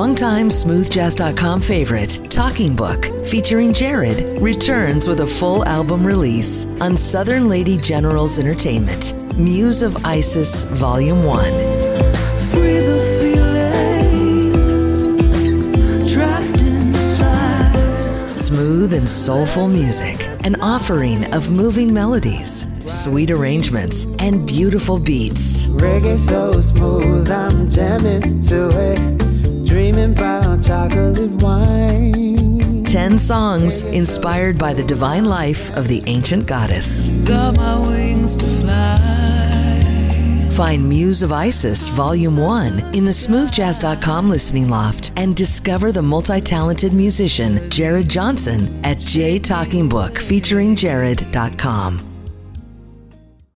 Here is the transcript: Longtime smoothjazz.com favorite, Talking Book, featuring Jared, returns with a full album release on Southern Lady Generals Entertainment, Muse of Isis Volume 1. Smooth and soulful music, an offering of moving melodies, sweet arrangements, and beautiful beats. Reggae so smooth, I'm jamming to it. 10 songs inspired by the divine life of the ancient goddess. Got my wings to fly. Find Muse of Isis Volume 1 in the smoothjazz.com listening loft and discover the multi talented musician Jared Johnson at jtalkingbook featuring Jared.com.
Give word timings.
Longtime 0.00 0.48
smoothjazz.com 0.48 1.60
favorite, 1.60 2.30
Talking 2.30 2.74
Book, 2.74 3.04
featuring 3.26 3.74
Jared, 3.74 4.40
returns 4.40 5.06
with 5.06 5.20
a 5.20 5.26
full 5.26 5.62
album 5.66 6.06
release 6.06 6.66
on 6.80 6.96
Southern 6.96 7.50
Lady 7.50 7.76
Generals 7.76 8.38
Entertainment, 8.38 9.12
Muse 9.36 9.82
of 9.82 10.02
Isis 10.06 10.64
Volume 10.64 11.22
1. 11.24 11.52
Smooth 18.26 18.94
and 18.94 19.06
soulful 19.06 19.68
music, 19.68 20.26
an 20.46 20.58
offering 20.62 21.30
of 21.34 21.50
moving 21.50 21.92
melodies, 21.92 22.66
sweet 22.90 23.30
arrangements, 23.30 24.06
and 24.18 24.46
beautiful 24.46 24.98
beats. 24.98 25.66
Reggae 25.66 26.18
so 26.18 26.58
smooth, 26.62 27.30
I'm 27.30 27.68
jamming 27.68 28.42
to 28.44 28.70
it. 28.70 29.19
10 33.00 33.16
songs 33.16 33.80
inspired 33.84 34.58
by 34.58 34.74
the 34.74 34.84
divine 34.84 35.24
life 35.24 35.74
of 35.74 35.88
the 35.88 36.02
ancient 36.06 36.46
goddess. 36.46 37.08
Got 37.24 37.56
my 37.56 37.80
wings 37.88 38.36
to 38.36 38.44
fly. 38.44 38.98
Find 40.50 40.86
Muse 40.86 41.22
of 41.22 41.32
Isis 41.32 41.88
Volume 41.88 42.36
1 42.36 42.94
in 42.94 43.06
the 43.06 43.10
smoothjazz.com 43.10 44.28
listening 44.28 44.68
loft 44.68 45.12
and 45.16 45.34
discover 45.34 45.92
the 45.92 46.02
multi 46.02 46.42
talented 46.42 46.92
musician 46.92 47.70
Jared 47.70 48.10
Johnson 48.10 48.84
at 48.84 48.98
jtalkingbook 48.98 50.18
featuring 50.18 50.76
Jared.com. 50.76 52.09